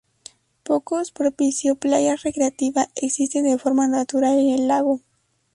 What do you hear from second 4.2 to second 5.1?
en el lago.